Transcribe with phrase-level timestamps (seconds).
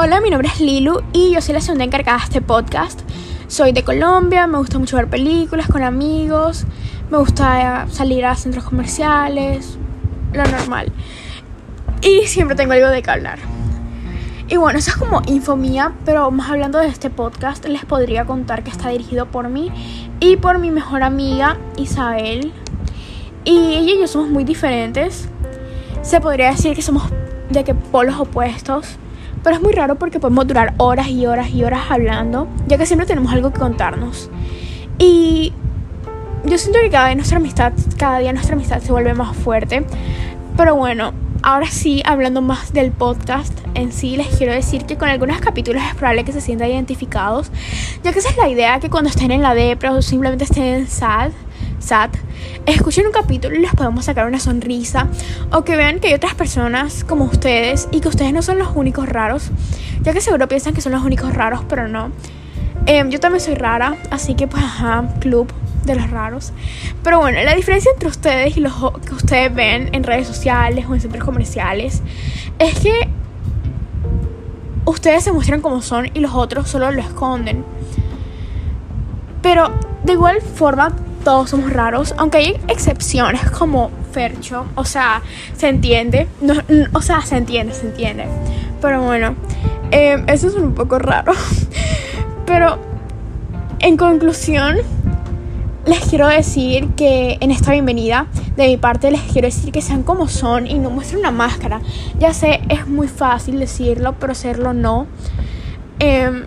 [0.00, 3.00] Hola, mi nombre es Lilu y yo soy la segunda encargada de este podcast.
[3.48, 6.66] Soy de Colombia, me gusta mucho ver películas con amigos,
[7.10, 9.76] me gusta salir a centros comerciales,
[10.32, 10.92] lo normal.
[12.00, 13.40] Y siempre tengo algo de que hablar.
[14.46, 18.24] Y bueno, eso es como info mía, pero más hablando de este podcast, les podría
[18.24, 19.72] contar que está dirigido por mí
[20.20, 22.52] y por mi mejor amiga Isabel.
[23.44, 25.28] Y ella y yo somos muy diferentes.
[26.02, 27.02] Se podría decir que somos
[27.50, 28.96] de que polos opuestos.
[29.48, 32.84] Pero es muy raro porque podemos durar horas y horas y horas hablando, ya que
[32.84, 34.28] siempre tenemos algo que contarnos.
[34.98, 35.54] Y
[36.44, 39.86] yo siento que cada día nuestra amistad, cada día nuestra amistad se vuelve más fuerte.
[40.54, 45.08] Pero bueno, ahora sí, hablando más del podcast en sí, les quiero decir que con
[45.08, 47.50] algunos capítulos es probable que se sientan identificados,
[48.04, 50.86] ya que esa es la idea, que cuando estén en la depra o simplemente estén
[50.88, 51.30] sad,
[51.78, 52.10] sad,
[52.66, 55.06] escuchen un capítulo y les podemos sacar una sonrisa
[55.52, 58.68] o que vean que hay otras personas como ustedes y que ustedes no son los
[58.74, 59.50] únicos raros,
[60.02, 62.10] ya que seguro piensan que son los únicos raros, pero no.
[62.86, 65.52] Em, yo también soy rara, así que pues ajá, club
[65.84, 66.52] de los raros.
[67.02, 70.94] Pero bueno, la diferencia entre ustedes y los que ustedes ven en redes sociales o
[70.94, 72.02] en centros comerciales
[72.58, 73.08] es que
[74.84, 77.64] ustedes se muestran como son y los otros solo lo esconden.
[79.42, 79.70] Pero
[80.04, 80.92] de igual forma
[81.28, 85.20] todos somos raros, aunque hay excepciones como Fercho, o sea,
[85.54, 86.54] se entiende, no,
[86.94, 88.24] o sea, se entiende, se entiende.
[88.80, 89.34] Pero bueno,
[89.90, 91.34] eh, eso es un poco raro.
[92.46, 92.78] Pero
[93.80, 94.78] en conclusión,
[95.84, 100.04] les quiero decir que en esta bienvenida, de mi parte, les quiero decir que sean
[100.04, 101.82] como son y no muestren una máscara.
[102.18, 105.06] Ya sé, es muy fácil decirlo, pero hacerlo no.
[106.00, 106.46] Eh,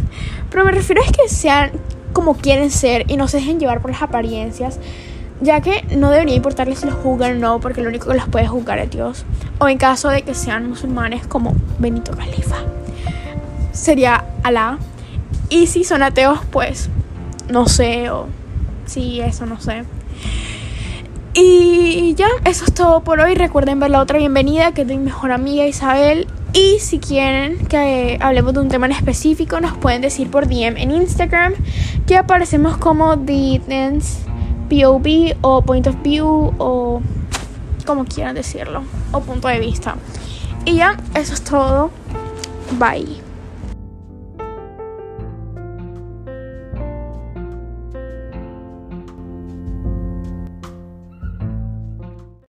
[0.50, 1.72] pero me refiero a que sean
[2.12, 4.78] como quieren ser y no se dejen llevar por las apariencias,
[5.40, 8.28] ya que no debería importarles si los juzgan o no, porque lo único que los
[8.28, 9.24] puede juzgar es Dios.
[9.58, 12.58] O en caso de que sean musulmanes como Benito Califa,
[13.72, 14.78] sería Alá.
[15.48, 16.88] Y si son ateos, pues
[17.50, 18.26] no sé, o
[18.86, 19.84] si eso no sé.
[21.34, 23.34] Y ya, eso es todo por hoy.
[23.34, 26.26] Recuerden ver la otra bienvenida que es mi mejor amiga Isabel.
[26.54, 30.76] Y si quieren que hablemos de un tema en específico, nos pueden decir por DM
[30.76, 31.54] en Instagram
[32.06, 34.20] que aparecemos como The Dance
[34.68, 37.00] POV o Point of View o
[37.86, 38.82] como quieran decirlo,
[39.12, 39.96] o punto de vista.
[40.64, 41.90] Y ya, eso es todo.
[42.78, 43.31] Bye.